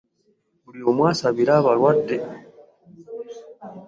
[0.63, 2.17] Buli omu asabire abalwadde.